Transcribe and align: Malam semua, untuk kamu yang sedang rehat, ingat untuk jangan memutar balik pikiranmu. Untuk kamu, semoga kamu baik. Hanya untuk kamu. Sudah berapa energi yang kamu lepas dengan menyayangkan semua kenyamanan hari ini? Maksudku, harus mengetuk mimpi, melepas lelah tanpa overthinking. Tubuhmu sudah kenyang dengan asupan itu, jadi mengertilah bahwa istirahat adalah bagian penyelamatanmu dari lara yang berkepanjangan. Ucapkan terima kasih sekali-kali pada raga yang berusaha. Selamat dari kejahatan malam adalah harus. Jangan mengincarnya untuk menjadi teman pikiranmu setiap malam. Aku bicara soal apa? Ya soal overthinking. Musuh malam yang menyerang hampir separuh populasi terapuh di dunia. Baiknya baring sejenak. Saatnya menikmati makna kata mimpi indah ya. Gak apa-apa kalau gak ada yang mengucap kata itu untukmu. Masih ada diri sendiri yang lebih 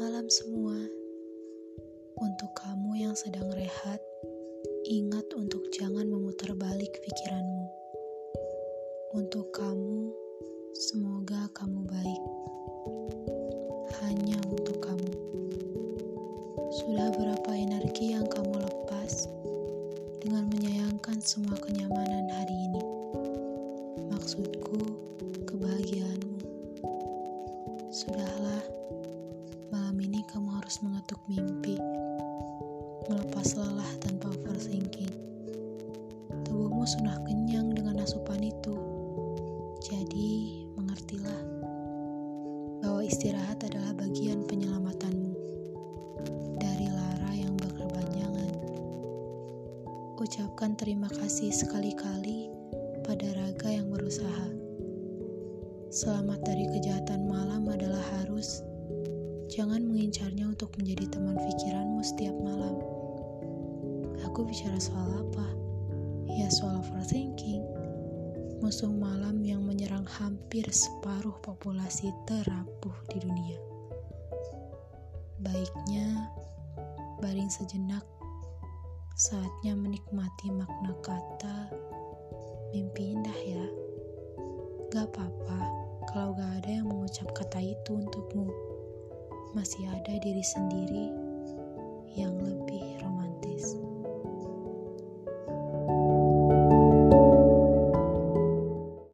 Malam 0.00 0.32
semua, 0.32 0.80
untuk 2.16 2.56
kamu 2.56 3.04
yang 3.04 3.12
sedang 3.12 3.52
rehat, 3.52 4.00
ingat 4.88 5.28
untuk 5.36 5.60
jangan 5.76 6.08
memutar 6.08 6.56
balik 6.56 6.88
pikiranmu. 7.04 7.68
Untuk 9.12 9.52
kamu, 9.52 10.08
semoga 10.72 11.52
kamu 11.52 11.84
baik. 11.84 12.22
Hanya 14.00 14.40
untuk 14.48 14.80
kamu. 14.80 15.12
Sudah 16.80 17.12
berapa 17.12 17.52
energi 17.52 18.16
yang 18.16 18.24
kamu 18.24 18.56
lepas 18.56 19.28
dengan 20.24 20.48
menyayangkan 20.48 21.20
semua 21.20 21.60
kenyamanan 21.60 22.24
hari 22.24 22.56
ini? 22.56 22.82
Maksudku, 24.08 25.09
harus 30.70 30.86
mengetuk 30.86 31.18
mimpi, 31.26 31.82
melepas 33.10 33.58
lelah 33.58 33.90
tanpa 34.06 34.30
overthinking. 34.30 35.10
Tubuhmu 36.46 36.86
sudah 36.86 37.18
kenyang 37.26 37.74
dengan 37.74 37.98
asupan 37.98 38.38
itu, 38.38 38.78
jadi 39.82 40.30
mengertilah 40.78 41.42
bahwa 42.86 43.02
istirahat 43.02 43.58
adalah 43.66 43.98
bagian 43.98 44.46
penyelamatanmu 44.46 45.34
dari 46.62 46.86
lara 46.86 47.34
yang 47.34 47.58
berkepanjangan. 47.58 48.54
Ucapkan 50.22 50.78
terima 50.78 51.10
kasih 51.10 51.50
sekali-kali 51.50 52.46
pada 53.02 53.26
raga 53.34 53.74
yang 53.74 53.90
berusaha. 53.90 54.46
Selamat 55.90 56.46
dari 56.46 56.70
kejahatan 56.78 57.26
malam 57.26 57.66
adalah 57.66 58.06
harus. 58.22 58.69
Jangan 59.50 59.82
mengincarnya 59.82 60.46
untuk 60.46 60.70
menjadi 60.78 61.10
teman 61.10 61.34
pikiranmu 61.34 62.06
setiap 62.06 62.38
malam. 62.38 62.78
Aku 64.22 64.46
bicara 64.46 64.78
soal 64.78 65.10
apa? 65.26 65.42
Ya 66.30 66.46
soal 66.46 66.78
overthinking. 66.78 67.66
Musuh 68.62 68.94
malam 68.94 69.42
yang 69.42 69.66
menyerang 69.66 70.06
hampir 70.06 70.62
separuh 70.70 71.34
populasi 71.42 72.14
terapuh 72.30 72.94
di 73.10 73.18
dunia. 73.26 73.58
Baiknya 75.42 76.30
baring 77.18 77.50
sejenak. 77.50 78.06
Saatnya 79.18 79.74
menikmati 79.74 80.54
makna 80.54 80.94
kata 81.02 81.74
mimpi 82.70 83.18
indah 83.18 83.40
ya. 83.42 83.66
Gak 84.94 85.10
apa-apa 85.10 85.58
kalau 86.06 86.38
gak 86.38 86.62
ada 86.62 86.70
yang 86.70 86.86
mengucap 86.86 87.26
kata 87.34 87.58
itu 87.58 87.98
untukmu. 87.98 88.69
Masih 89.50 89.82
ada 89.90 90.14
diri 90.22 90.46
sendiri 90.46 91.10
yang 92.14 92.38
lebih 92.38 92.59